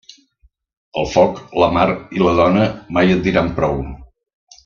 El 1.01 1.05
foc, 1.15 1.41
la 1.63 1.67
mar 1.75 1.85
i 2.19 2.23
la 2.25 2.33
dona 2.41 2.65
mai 2.99 3.15
et 3.17 3.23
diran 3.27 3.55
prou. 3.61 3.79